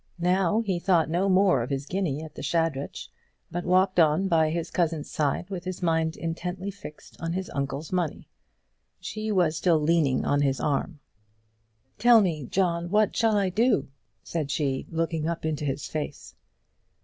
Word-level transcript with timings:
Now 0.17 0.61
he 0.61 0.79
thought 0.79 1.11
no 1.11 1.29
more 1.29 1.61
of 1.61 1.69
his 1.69 1.85
guinea 1.85 2.23
at 2.23 2.33
the 2.33 2.41
Shadrach, 2.41 2.95
but 3.51 3.65
walked 3.65 3.99
on 3.99 4.27
by 4.27 4.49
his 4.49 4.71
cousin's 4.71 5.11
side 5.11 5.47
with 5.51 5.63
his 5.63 5.83
mind 5.83 6.17
intently 6.17 6.71
fixed 6.71 7.21
on 7.21 7.33
his 7.33 7.51
uncle's 7.51 7.91
money. 7.91 8.27
She 8.99 9.31
was 9.31 9.55
still 9.55 9.79
leaning 9.79 10.25
on 10.25 10.41
his 10.41 10.59
arm. 10.59 11.01
"Tell 11.99 12.19
me, 12.19 12.47
John, 12.47 12.89
what 12.89 13.15
shall 13.15 13.37
I 13.37 13.49
do?" 13.49 13.89
said 14.23 14.49
she, 14.49 14.87
looking 14.89 15.27
up 15.29 15.45
into 15.45 15.65
his 15.65 15.85
face. 15.87 16.33